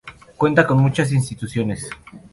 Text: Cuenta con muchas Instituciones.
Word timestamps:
Cuenta 0.35 0.65
con 0.65 0.79
muchas 0.79 1.11
Instituciones. 1.11 1.87